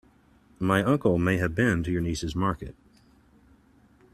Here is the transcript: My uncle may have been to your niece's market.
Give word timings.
My 0.57 0.81
uncle 0.83 1.19
may 1.19 1.37
have 1.37 1.53
been 1.53 1.83
to 1.83 1.91
your 1.91 2.01
niece's 2.01 2.35
market. 2.35 2.75